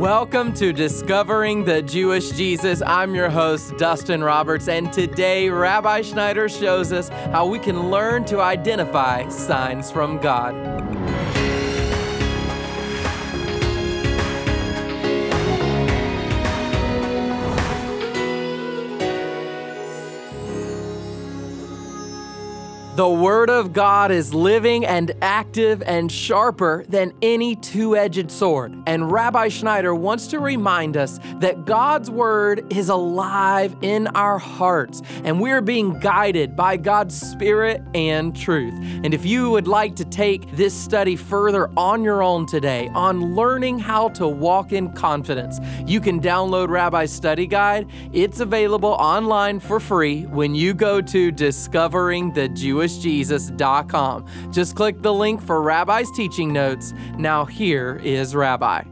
[0.00, 2.80] Welcome to Discovering the Jewish Jesus.
[2.86, 8.24] I'm your host, Dustin Roberts, and today Rabbi Schneider shows us how we can learn
[8.24, 10.54] to identify signs from God.
[23.00, 28.76] The Word of God is living and active and sharper than any two edged sword.
[28.86, 35.00] And Rabbi Schneider wants to remind us that God's Word is alive in our hearts,
[35.24, 38.74] and we are being guided by God's Spirit and truth.
[39.02, 43.34] And if you would like to take this study further on your own today, on
[43.34, 47.88] learning how to walk in confidence, you can download Rabbi's study guide.
[48.12, 54.26] It's available online for free when you go to Discovering the Jewish Jesus.com.
[54.50, 56.92] Just click the link for Rabbi's teaching notes.
[57.16, 58.82] Now, here is Rabbi.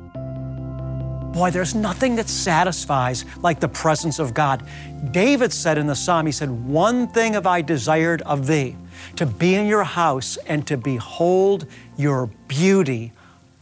[1.32, 4.66] Boy, there's nothing that satisfies like the presence of God.
[5.12, 8.77] David said in the psalm, he said, One thing have I desired of thee,
[9.16, 13.12] to be in your house and to behold your beauty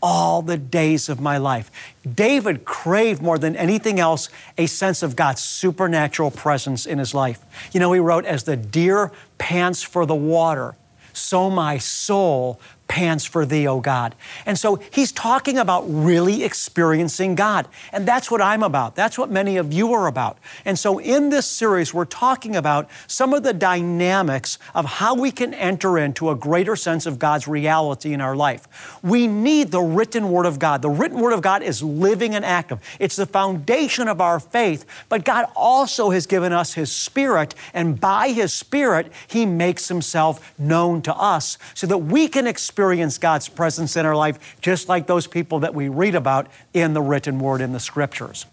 [0.08, 1.68] all the days of my life.
[2.14, 7.40] David craved more than anything else a sense of God's supernatural presence in his life.
[7.72, 10.76] You know, he wrote, As the deer pants for the water,
[11.12, 14.14] so my soul pants for thee, O God.
[14.44, 17.68] And so he's talking about really experiencing God.
[17.92, 18.94] And that's what I'm about.
[18.94, 20.38] That's what many of you are about.
[20.64, 25.30] And so in this series, we're talking about some of the dynamics of how we
[25.30, 28.98] can enter into a greater sense of God's reality in our life.
[29.02, 30.82] We need the written Word of God.
[30.82, 34.84] The written Word of God is living and active, it's the foundation of our faith.
[35.08, 40.58] But God also has given us His Spirit, and by His Spirit, He makes Himself
[40.58, 44.86] known to us so that we can experience experience God's presence in our life, just
[44.86, 48.44] like those people that we read about in the written word in the scriptures.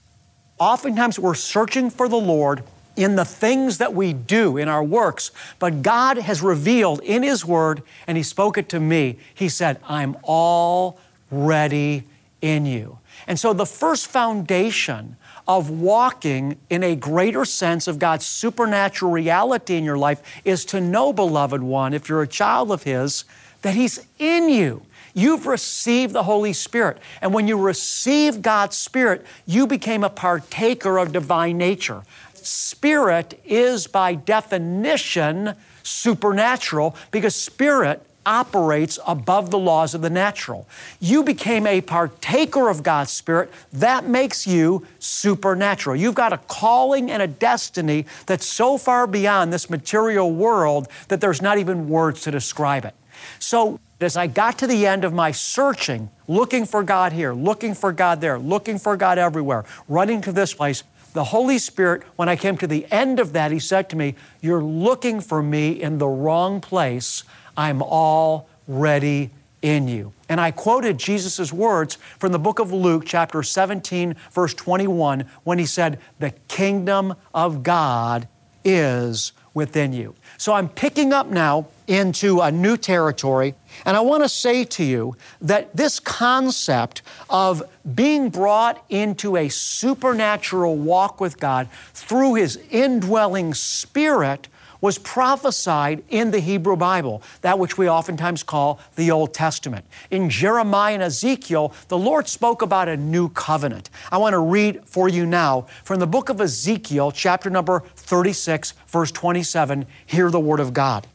[0.57, 2.63] Oftentimes, we're searching for the Lord
[2.95, 7.43] in the things that we do in our works, but God has revealed in His
[7.43, 9.17] Word, and He spoke it to me.
[9.33, 12.05] He said, I'm already
[12.39, 12.99] in you.
[13.27, 15.17] And so, the first foundation
[15.49, 20.79] of walking in a greater sense of God's supernatural reality in your life is to
[20.79, 23.25] know, beloved one, if you're a child of His,
[23.63, 24.83] that He's in you.
[25.13, 26.97] You've received the Holy Spirit.
[27.21, 32.03] And when you receive God's Spirit, you became a partaker of divine nature.
[32.33, 40.67] Spirit is by definition supernatural because Spirit operates above the laws of the natural.
[40.99, 43.51] You became a partaker of God's Spirit.
[43.73, 45.95] That makes you supernatural.
[45.95, 51.21] You've got a calling and a destiny that's so far beyond this material world that
[51.21, 52.95] there's not even words to describe it.
[53.39, 57.73] So, as I got to the end of my searching, looking for God here, looking
[57.73, 62.27] for God there, looking for God everywhere, running to this place, the Holy Spirit, when
[62.27, 65.81] I came to the end of that, He said to me, You're looking for me
[65.81, 67.23] in the wrong place.
[67.55, 69.29] I'm already
[69.61, 70.11] in you.
[70.27, 75.59] And I quoted Jesus' words from the book of Luke, chapter 17, verse 21, when
[75.59, 78.27] He said, The kingdom of God
[78.65, 80.15] is within you.
[80.37, 83.55] So I'm picking up now into a new territory,
[83.85, 87.61] and I want to say to you that this concept of
[87.93, 94.47] being brought into a supernatural walk with God through His indwelling Spirit
[94.83, 99.85] was prophesied in the Hebrew Bible, that which we oftentimes call the Old Testament.
[100.11, 103.89] In Jeremiah and Ezekiel, the Lord spoke about a new covenant.
[104.11, 108.73] I want to read for you now from the book of Ezekiel, chapter number 36,
[108.87, 109.85] verse 27.
[110.05, 111.07] Hear the word of God.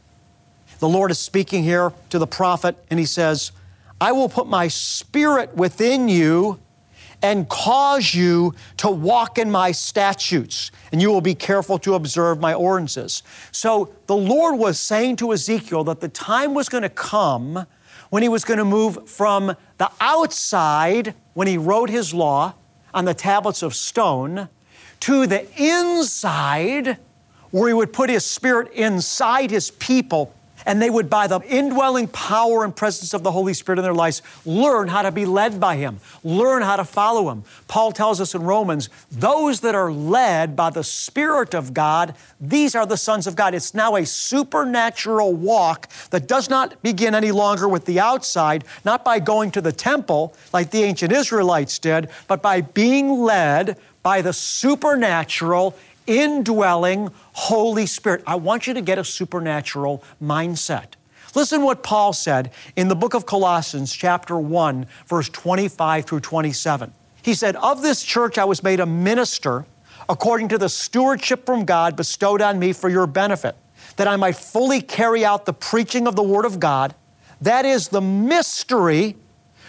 [0.78, 3.52] The Lord is speaking here to the prophet, and he says,
[4.00, 6.58] I will put my spirit within you
[7.22, 12.38] and cause you to walk in my statutes, and you will be careful to observe
[12.38, 13.22] my ordinances.
[13.50, 17.66] So the Lord was saying to Ezekiel that the time was going to come
[18.10, 22.54] when he was going to move from the outside, when he wrote his law
[22.94, 24.48] on the tablets of stone,
[25.00, 26.98] to the inside,
[27.50, 30.32] where he would put his spirit inside his people
[30.68, 33.94] and they would, by the indwelling power and presence of the Holy Spirit in their
[33.94, 37.42] lives, learn how to be led by Him, learn how to follow Him.
[37.68, 42.74] Paul tells us in Romans, those that are led by the Spirit of God, these
[42.74, 43.54] are the sons of God.
[43.54, 49.06] It's now a supernatural walk that does not begin any longer with the outside, not
[49.06, 54.22] by going to the temple like the ancient Israelites did, but by being led by
[54.22, 55.74] the supernatural
[56.08, 58.24] indwelling Holy Spirit.
[58.26, 60.94] I want you to get a supernatural mindset.
[61.34, 66.92] Listen what Paul said in the book of Colossians, chapter 1, verse 25 through 27.
[67.22, 69.66] He said, Of this church I was made a minister
[70.08, 73.56] according to the stewardship from God bestowed on me for your benefit,
[73.96, 76.94] that I might fully carry out the preaching of the Word of God.
[77.42, 79.16] That is the mystery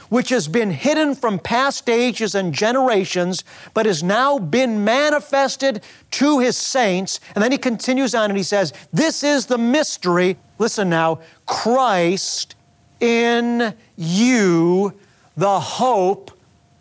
[0.10, 6.40] which has been hidden from past ages and generations, but has now been manifested to
[6.40, 7.20] His saints.
[7.36, 10.38] And then he continues on and he says, This is the mystery.
[10.58, 12.56] Listen now Christ
[13.00, 14.94] in you,
[15.38, 16.32] the hope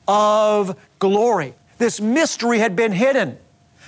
[0.08, 1.54] of glory.
[1.76, 3.38] This mystery had been hidden.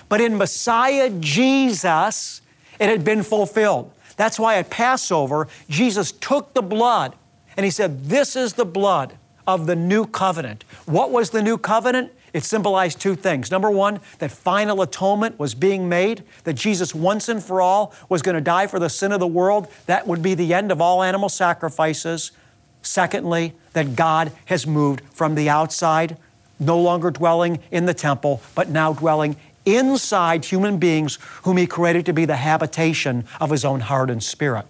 [0.09, 2.43] But in Messiah Jesus,
[2.79, 3.93] it had been fulfilled.
[4.17, 7.15] That's why at Passover, Jesus took the blood
[7.57, 9.17] and he said, This is the blood
[9.55, 10.65] of the new covenant.
[10.87, 12.13] What was the new covenant?
[12.33, 13.51] It symbolized two things.
[13.51, 18.23] Number one, that final atonement was being made, that Jesus once and for all was
[18.23, 19.67] going to die for the sin of the world.
[19.87, 22.31] That would be the end of all animal sacrifices.
[22.83, 26.17] Secondly, that God has moved from the outside,
[26.61, 29.37] no longer dwelling in the temple, but now dwelling
[29.67, 34.23] inside human beings whom He created to be the habitation of His own heart and
[34.23, 34.67] spirit.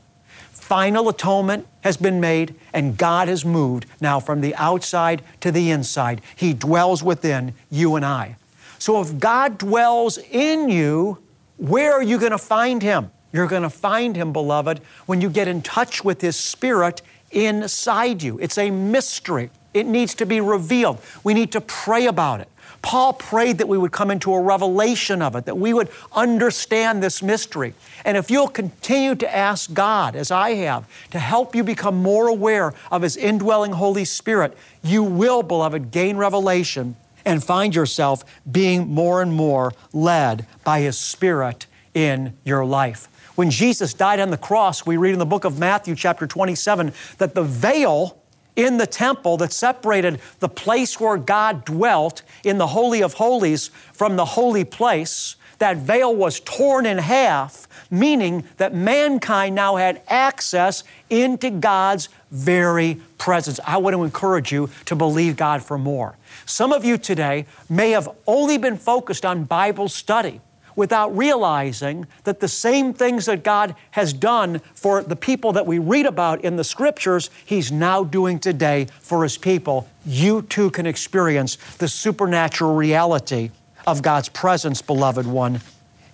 [0.70, 5.72] Final atonement has been made, and God has moved now from the outside to the
[5.72, 6.20] inside.
[6.37, 8.37] He dwells within you and I.
[8.78, 11.19] So if God dwells in you,
[11.56, 13.11] where are you going to find Him?
[13.32, 17.02] You're going to find Him, beloved, when you get in touch with His Spirit
[17.32, 18.38] inside you.
[18.38, 19.50] It's a mystery.
[19.75, 21.00] It needs to be revealed.
[21.25, 22.49] We need to pray about it.
[22.82, 27.03] Paul prayed that we would come into a revelation of it, that we would understand
[27.03, 27.75] this mystery.
[28.05, 32.29] And if you'll continue to ask God, as I have, to help you become more
[32.29, 38.88] aware of His indwelling Holy Spirit, you will, beloved, gain revelation and find yourself being
[38.88, 43.09] more and more led by His Spirit in your life.
[43.35, 46.93] When Jesus died on the cross, we read in the book of Matthew, chapter 27,
[47.19, 48.19] that the veil
[48.56, 53.70] in the temple that separated the place where God dwelt in the Holy of Holies
[53.93, 60.02] from the holy place, that veil was torn in half, meaning that mankind now had
[60.08, 63.61] access into God's very presence.
[63.67, 66.17] I want to encourage you to believe God for more.
[66.46, 70.41] Some of you today may have only been focused on Bible study
[70.81, 75.79] without realizing that the same things that God has done for the people that we
[75.79, 79.87] read about in the scriptures, He's now doing today for His people.
[80.06, 83.50] You too can experience the supernatural reality
[83.87, 85.61] of God's presence, beloved one,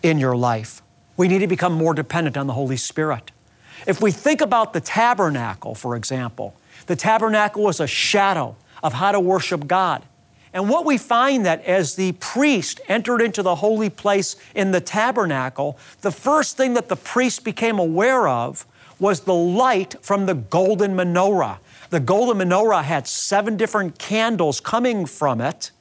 [0.02, 0.82] in your life.
[1.16, 3.30] We need to become more dependent on the Holy Spirit.
[3.86, 9.12] If we think about the tabernacle, for example, the tabernacle was a shadow of how
[9.12, 10.02] to worship God.
[10.56, 14.80] And what we find that as the priest entered into the holy place in the
[14.80, 18.66] tabernacle, the first thing that the priest became aware of
[18.98, 21.58] was the light from the golden menorah.
[21.90, 25.72] The golden menorah had seven different candles coming from it.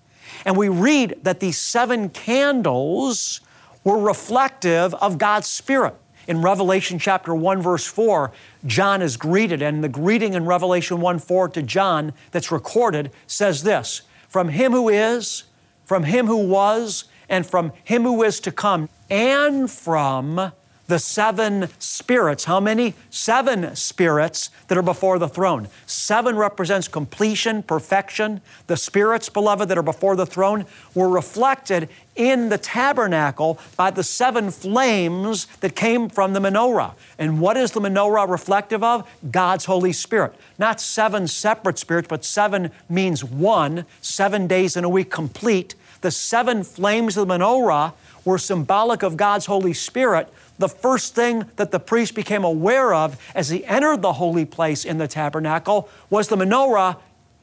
[0.43, 3.39] And we read that these seven candles
[3.85, 5.95] were reflective of God's Spirit.
[6.27, 8.33] In Revelation chapter 1, verse 4,
[8.65, 13.63] John is greeted, and the greeting in Revelation 1 4 to John that's recorded says
[13.63, 14.01] this
[14.35, 15.43] from him who is,
[15.85, 20.51] from him who was, and from him who is to come, and from
[20.87, 22.45] the seven spirits.
[22.45, 22.93] How many?
[23.09, 25.67] Seven spirits that are before the throne.
[25.85, 28.41] Seven represents completion, perfection.
[28.67, 34.03] The spirits, beloved, that are before the throne were reflected in the tabernacle by the
[34.03, 36.93] seven flames that came from the menorah.
[37.19, 39.09] And what is the menorah reflective of?
[39.31, 40.33] God's Holy Spirit.
[40.57, 45.75] Not seven separate spirits, but seven means one, seven days in a week complete.
[46.01, 51.45] The seven flames of the menorah were symbolic of God's Holy Spirit the first thing
[51.57, 55.89] that the priest became aware of as he entered the holy place in the tabernacle
[56.09, 56.97] was the menorah.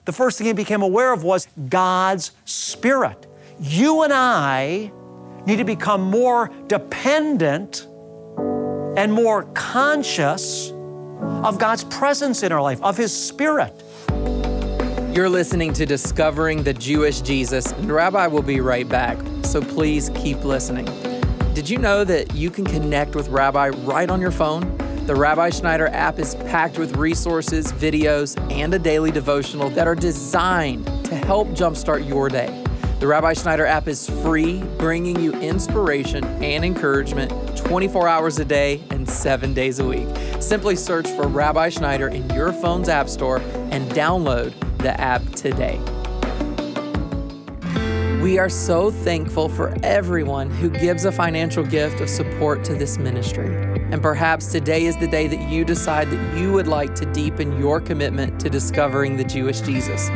[0.04, 3.26] The first thing he became aware of was God's Spirit.
[3.60, 4.90] You and I
[5.46, 7.86] need to become more dependent
[8.96, 13.72] and more conscious of God's presence in our life, of His Spirit.
[15.12, 20.10] You're listening to Discovering the Jewish Jesus, and Rabbi will be right back, so please
[20.14, 21.11] keep listening.
[21.54, 24.74] Did you know that you can connect with Rabbi right on your phone?
[25.04, 29.94] The Rabbi Schneider app is packed with resources, videos, and a daily devotional that are
[29.94, 32.64] designed to help jumpstart your day.
[33.00, 38.82] The Rabbi Schneider app is free, bringing you inspiration and encouragement 24 hours a day
[38.88, 40.08] and seven days a week.
[40.40, 43.40] Simply search for Rabbi Schneider in your phone's app store
[43.70, 45.78] and download the app today.
[48.22, 52.96] We are so thankful for everyone who gives a financial gift of support to this
[52.96, 53.48] ministry.
[53.90, 57.58] And perhaps today is the day that you decide that you would like to deepen
[57.58, 60.06] your commitment to discovering the Jewish Jesus.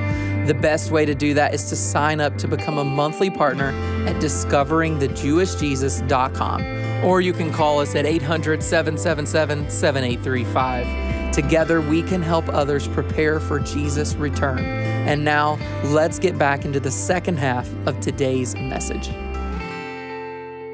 [0.46, 3.70] The best way to do that is to sign up to become a monthly partner
[4.06, 11.34] at discoveringthejewishjesus.com, or you can call us at 800 777 7835.
[11.34, 14.85] Together, we can help others prepare for Jesus' return.
[15.06, 19.10] And now, let's get back into the second half of today's message.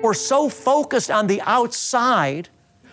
[0.03, 2.49] We're so focused on the outside,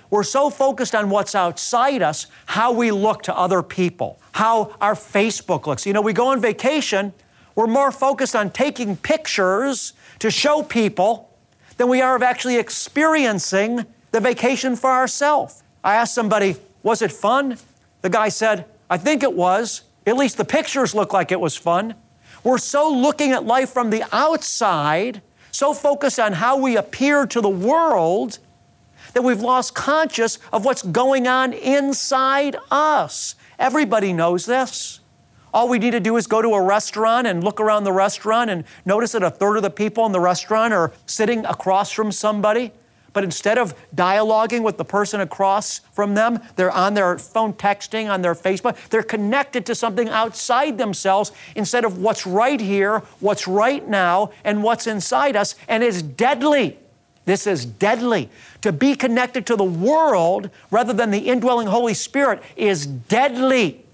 [0.10, 4.96] we're so focused on what's outside us, how we look to other people how our
[4.96, 5.86] Facebook looks.
[5.86, 7.12] You know, we go on vacation,
[7.55, 11.29] we're more focused on taking pictures to show people
[11.75, 15.62] than we are of actually experiencing the vacation for ourselves.
[15.84, 17.58] I asked somebody, Was it fun?
[18.01, 19.81] The guy said, I think it was.
[20.10, 21.94] At least the pictures look like it was fun.
[22.44, 27.39] We're so looking at life from the outside, so focused on how we appear to
[27.39, 28.39] the world,
[29.13, 33.36] that we've lost conscious of what's going on inside us.
[33.60, 35.00] Everybody knows this.
[35.54, 38.50] All we need to do is go to a restaurant and look around the restaurant
[38.50, 42.12] and notice that a third of the people in the restaurant are sitting across from
[42.12, 42.72] somebody.
[43.13, 48.10] But instead of dialoguing with the person across from them, they're on their phone texting,
[48.10, 48.78] on their Facebook.
[48.89, 54.63] They're connected to something outside themselves instead of what's right here, what's right now, and
[54.63, 55.56] what's inside us.
[55.68, 56.78] And it's deadly.
[57.25, 58.30] This is deadly.
[58.62, 63.86] To be connected to the world rather than the indwelling Holy Spirit is deadly.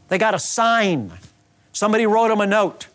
[0.09, 1.11] they got a sign.
[1.71, 2.87] Somebody wrote them a note,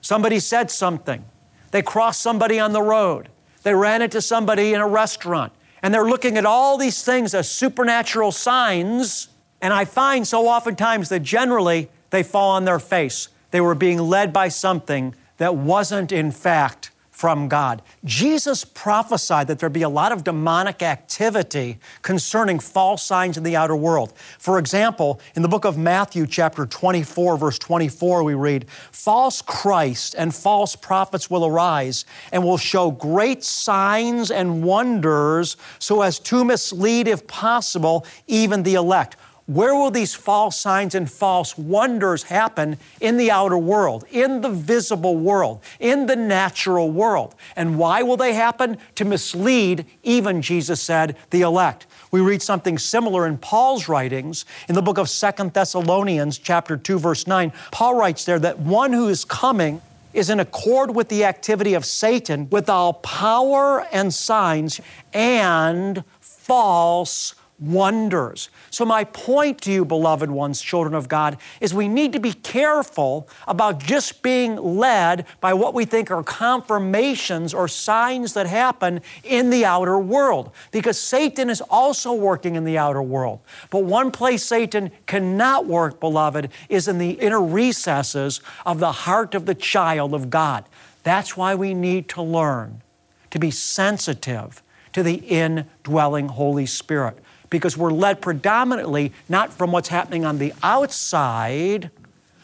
[0.00, 1.24] somebody said something,
[1.70, 3.28] they crossed somebody on the road,
[3.62, 7.50] they ran into somebody in a restaurant, and they're looking at all these things as
[7.50, 9.28] supernatural signs.
[9.60, 13.28] And I find so oftentimes that generally they fall on their face.
[13.56, 17.80] They were being led by something that wasn't, in fact, from God.
[18.04, 23.56] Jesus prophesied that there'd be a lot of demonic activity concerning false signs in the
[23.56, 24.12] outer world.
[24.38, 30.14] For example, in the book of Matthew, chapter 24, verse 24, we read, False Christ
[30.18, 36.44] and false prophets will arise and will show great signs and wonders so as to
[36.44, 39.16] mislead, if possible, even the elect.
[39.46, 44.50] Where will these false signs and false wonders happen in the outer world, in the
[44.50, 47.36] visible world, in the natural world?
[47.54, 48.76] And why will they happen?
[48.96, 51.86] To mislead, even Jesus said, the elect.
[52.10, 56.98] We read something similar in Paul's writings in the book of Second Thessalonians, chapter 2,
[56.98, 57.52] verse 9.
[57.70, 59.80] Paul writes there that one who is coming
[60.12, 64.80] is in accord with the activity of Satan with all power and signs
[65.12, 68.50] and false wonders.
[68.70, 72.32] So, my point to you, beloved ones, children of God, is we need to be
[72.32, 79.00] careful about just being led by what we think are confirmations or signs that happen
[79.24, 83.40] in the outer world, because Satan is also working in the outer world.
[83.70, 89.34] But one place Satan cannot work, beloved, is in the inner recesses of the heart
[89.34, 90.68] of the child of God.
[91.02, 92.82] That's why we need to learn
[93.30, 97.18] to be sensitive to the indwelling Holy Spirit
[97.56, 101.90] because we're led predominantly not from what's happening on the outside,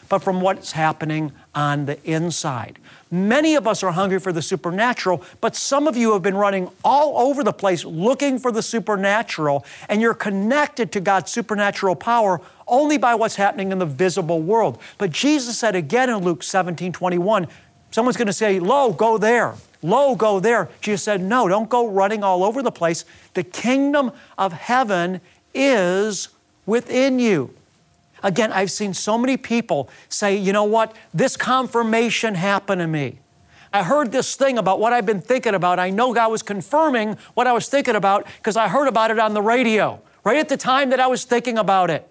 [0.09, 2.79] but from what's happening on the inside.
[3.11, 6.69] Many of us are hungry for the supernatural, but some of you have been running
[6.83, 12.41] all over the place looking for the supernatural, and you're connected to God's supernatural power
[12.67, 14.79] only by what's happening in the visible world.
[14.97, 17.47] But Jesus said again in Luke 17 21,
[17.91, 19.53] someone's going to say, Lo, go there.
[19.83, 20.69] Lo, go there.
[20.81, 23.05] Jesus said, No, don't go running all over the place.
[23.33, 25.21] The kingdom of heaven
[25.53, 26.29] is
[26.65, 27.53] within you.
[28.23, 33.19] Again, I've seen so many people say, you know what, this confirmation happened to me.
[33.73, 35.77] I heard this thing about what I've been thinking about.
[35.77, 39.19] I know God was confirming what I was thinking about because I heard about it
[39.19, 42.07] on the radio right at the time that I was thinking about it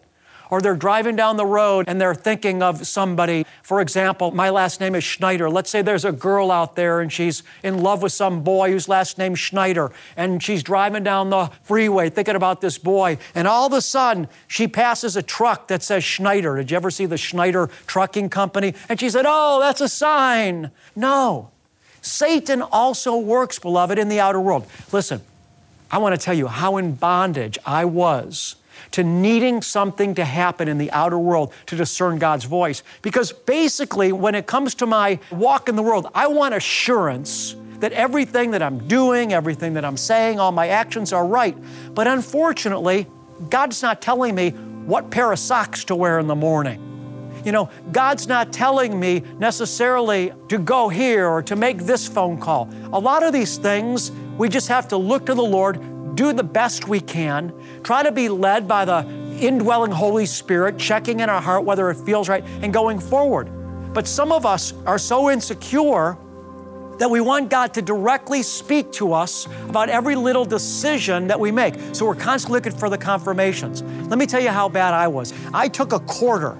[0.52, 3.46] or they're driving down the road and they're thinking of somebody.
[3.62, 5.48] For example, my last name is Schneider.
[5.48, 8.86] Let's say there's a girl out there and she's in love with some boy whose
[8.86, 13.66] last name's Schneider, and she's driving down the freeway thinking about this boy, and all
[13.66, 16.56] of a sudden she passes a truck that says Schneider.
[16.56, 18.74] Did you ever see the Schneider Trucking Company?
[18.90, 20.70] And she said, Oh, that's a sign.
[20.94, 21.50] No.
[22.02, 24.66] Satan also works, beloved, in the outer world.
[24.92, 25.22] Listen,
[25.90, 28.56] I want to tell you how in bondage I was
[28.92, 32.82] to needing something to happen in the outer world to discern God's voice.
[33.02, 37.92] Because basically, when it comes to my walk in the world, I want assurance that
[37.92, 41.56] everything that I'm doing, everything that I'm saying, all my actions are right.
[41.94, 43.08] But unfortunately,
[43.50, 46.80] God's not telling me what pair of socks to wear in the morning.
[47.44, 52.38] You know, God's not telling me necessarily to go here or to make this phone
[52.38, 52.70] call.
[52.92, 55.80] A lot of these things, we just have to look to the Lord,
[56.14, 57.52] do the best we can,
[57.82, 59.06] try to be led by the
[59.40, 63.50] indwelling Holy Spirit, checking in our heart whether it feels right, and going forward.
[63.92, 66.16] But some of us are so insecure
[66.98, 71.50] that we want God to directly speak to us about every little decision that we
[71.50, 71.74] make.
[71.92, 73.82] So we're constantly looking for the confirmations.
[74.08, 75.32] Let me tell you how bad I was.
[75.52, 76.56] I took a quarter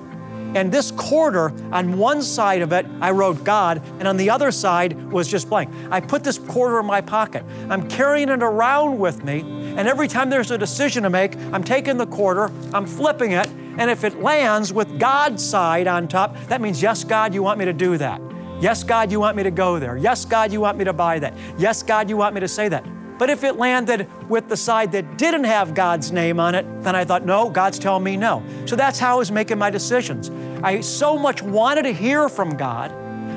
[0.54, 4.50] and this quarter, on one side of it, I wrote God, and on the other
[4.50, 5.70] side was just blank.
[5.90, 7.44] I put this quarter in my pocket.
[7.68, 11.64] I'm carrying it around with me, and every time there's a decision to make, I'm
[11.64, 16.36] taking the quarter, I'm flipping it, and if it lands with God's side on top,
[16.48, 18.20] that means, yes, God, you want me to do that.
[18.60, 19.96] Yes, God, you want me to go there.
[19.96, 21.34] Yes, God, you want me to buy that.
[21.58, 22.84] Yes, God, you want me to say that.
[23.22, 26.96] But if it landed with the side that didn't have God's name on it, then
[26.96, 28.42] I thought, no, God's telling me no.
[28.66, 30.28] So that's how I was making my decisions.
[30.60, 32.90] I so much wanted to hear from God.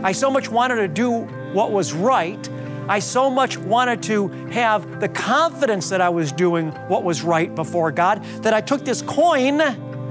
[0.04, 1.12] I so much wanted to do
[1.54, 2.50] what was right.
[2.89, 7.54] I so much wanted to have the confidence that I was doing what was right
[7.54, 9.60] before God that I took this coin,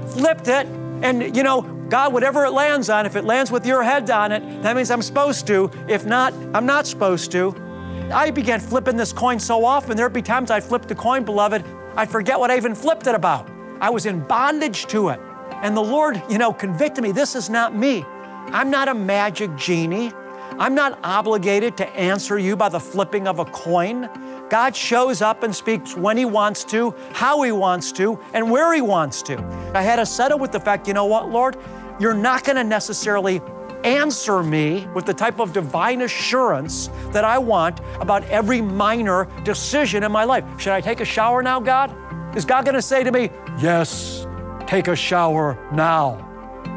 [0.07, 0.67] flipped it,
[1.03, 4.31] and you know, God, whatever it lands on, if it lands with your head on
[4.31, 5.69] it, that means I'm supposed to.
[5.89, 7.64] If not, I'm not supposed to.
[8.11, 11.63] I began flipping this coin so often, there'd be times I'd flip the coin, beloved,
[11.95, 13.49] I'd forget what I even flipped it about.
[13.81, 15.19] I was in bondage to it.
[15.63, 18.03] And the Lord, you know, convicted me this is not me.
[18.47, 20.11] I'm not a magic genie.
[20.57, 24.09] I'm not obligated to answer you by the flipping of a coin.
[24.49, 28.73] God shows up and speaks when He wants to, how He wants to, and where
[28.73, 29.37] He wants to.
[29.73, 31.57] I had to settle with the fact, you know what, Lord?
[31.99, 33.41] You're not going to necessarily
[33.85, 40.03] answer me with the type of divine assurance that I want about every minor decision
[40.03, 40.43] in my life.
[40.59, 41.95] Should I take a shower now, God?
[42.35, 44.27] Is God going to say to me, Yes,
[44.67, 46.19] take a shower now?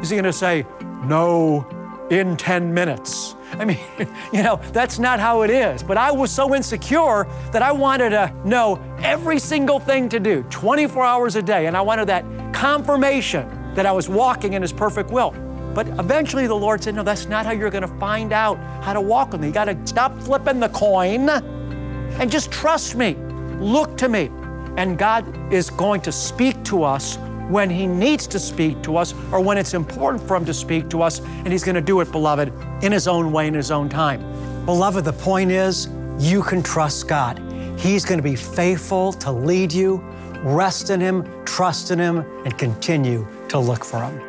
[0.01, 0.65] Is He going to say,
[1.03, 1.67] No,
[2.11, 3.35] in 10 minutes?
[3.53, 3.79] I mean,
[4.31, 5.81] you know, that's not how it is.
[5.81, 10.43] But I was so insecure that I wanted to know every single thing to do
[10.43, 11.65] 24 hours a day.
[11.65, 15.33] And I wanted that confirmation that I was walking in His perfect will.
[15.79, 18.91] But eventually the Lord said, No, that's not how you're going to find out how
[18.91, 19.47] to walk with me.
[19.47, 23.15] You got to stop flipping the coin and just trust me.
[23.61, 24.29] Look to me.
[24.75, 27.15] And God is going to speak to us
[27.47, 30.89] when He needs to speak to us or when it's important for Him to speak
[30.89, 31.21] to us.
[31.21, 32.51] And He's going to do it, beloved,
[32.83, 34.19] in His own way, in His own time.
[34.65, 35.87] Beloved, the point is
[36.17, 37.39] you can trust God.
[37.79, 40.03] He's going to be faithful to lead you.
[40.43, 44.28] Rest in Him, trust in Him, and continue to look for Him.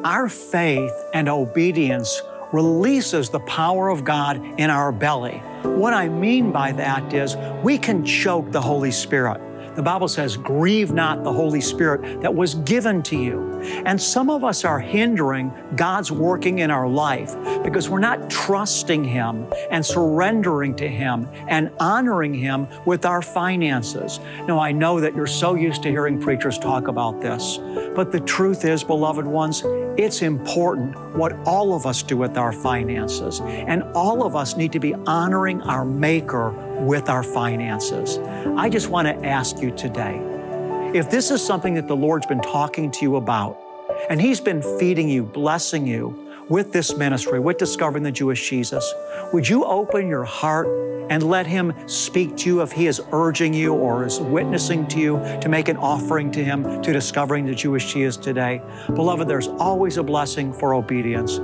[0.04, 2.22] Our faith and obedience
[2.52, 5.38] releases the power of God in our belly.
[5.64, 9.40] What I mean by that is we can choke the Holy Spirit.
[9.76, 13.51] The Bible says, grieve not the Holy Spirit that was given to you.
[13.62, 19.04] And some of us are hindering God's working in our life because we're not trusting
[19.04, 24.20] Him and surrendering to Him and honoring Him with our finances.
[24.48, 27.58] Now, I know that you're so used to hearing preachers talk about this,
[27.96, 29.64] but the truth is, beloved ones,
[29.98, 33.42] it's important what all of us do with our finances.
[33.42, 38.18] And all of us need to be honoring our Maker with our finances.
[38.58, 40.31] I just want to ask you today
[40.94, 43.58] if this is something that the Lord's been talking to you about,
[44.10, 48.94] and He's been feeding you, blessing you with this ministry, with discovering the Jewish Jesus,
[49.32, 50.68] would you open your heart
[51.10, 55.00] and let Him speak to you if He is urging you or is witnessing to
[55.00, 58.62] you to make an offering to Him to discovering the Jewish Jesus today?
[58.88, 61.40] Beloved, there's always a blessing for obedience.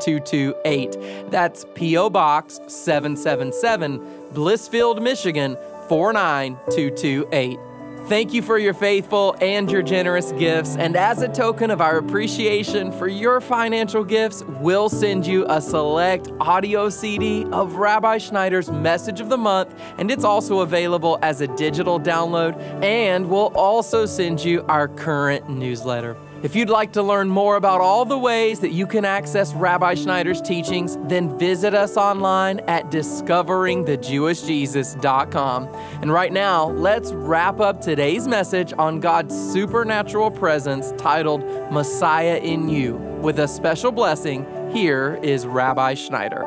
[0.00, 1.30] 49228.
[1.30, 2.10] That's P.O.
[2.10, 3.98] Box 777,
[4.32, 5.56] Blissfield, Michigan
[5.88, 7.58] 49228.
[8.06, 10.76] Thank you for your faithful and your generous gifts.
[10.76, 15.58] And as a token of our appreciation for your financial gifts, we'll send you a
[15.58, 19.74] select audio CD of Rabbi Schneider's Message of the Month.
[19.96, 22.60] And it's also available as a digital download.
[22.82, 26.14] And we'll also send you our current newsletter.
[26.44, 29.94] If you'd like to learn more about all the ways that you can access Rabbi
[29.94, 35.68] Schneider's teachings, then visit us online at discoveringthejewishjesus.com.
[36.02, 41.40] And right now, let's wrap up today's message on God's supernatural presence titled
[41.72, 44.44] Messiah in You with a special blessing.
[44.70, 46.44] Here is Rabbi Schneider.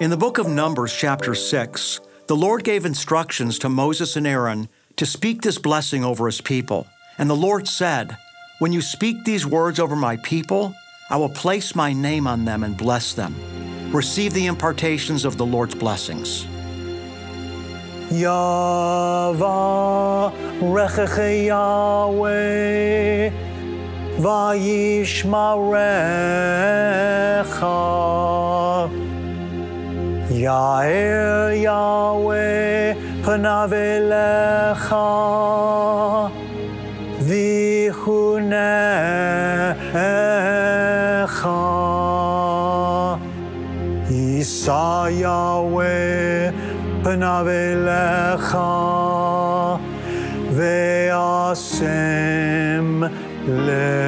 [0.00, 4.70] In the book of Numbers, chapter 6, the Lord gave instructions to Moses and Aaron
[4.96, 6.86] to speak this blessing over his people.
[7.18, 8.16] And the Lord said,
[8.58, 10.74] when you speak these words over my people,
[11.10, 13.34] I will place my name on them and bless them.
[13.92, 16.46] Receive the impartations of the Lord's blessings.
[18.10, 18.60] Yahweh
[24.16, 25.26] vayishmarecha
[30.30, 35.06] Yair Yahweh panav elecha
[47.66, 48.70] elecha
[50.56, 51.68] ve'asem
[53.66, 54.06] lecha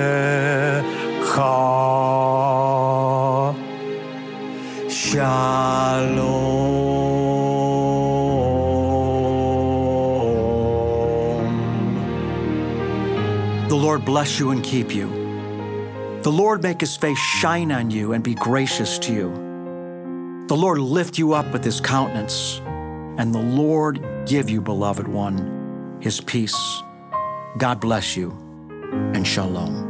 [4.88, 6.18] Shalom.
[13.68, 15.17] The Lord bless you and keep you.
[16.28, 19.30] The Lord make his face shine on you and be gracious to you.
[20.46, 22.60] The Lord lift you up with his countenance,
[23.16, 26.82] and the Lord give you, beloved one, his peace.
[27.56, 28.36] God bless you,
[29.14, 29.88] and shalom.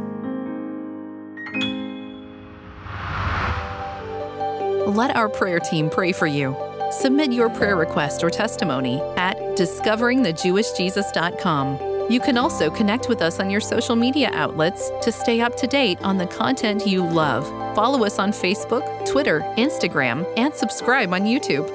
[4.95, 6.55] Let our prayer team pray for you.
[6.89, 11.88] Submit your prayer request or testimony at discoveringthejewishjesus.com.
[12.09, 15.67] You can also connect with us on your social media outlets to stay up to
[15.67, 17.45] date on the content you love.
[17.75, 21.69] Follow us on Facebook, Twitter, Instagram, and subscribe on YouTube.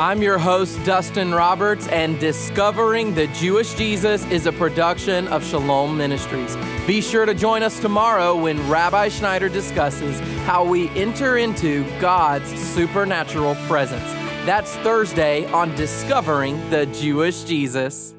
[0.00, 5.96] I'm your host, Dustin Roberts, and Discovering the Jewish Jesus is a production of Shalom
[5.96, 6.56] Ministries.
[6.88, 12.50] Be sure to join us tomorrow when Rabbi Schneider discusses how we enter into God's
[12.58, 14.25] supernatural presence.
[14.46, 18.15] That's Thursday on Discovering the Jewish Jesus.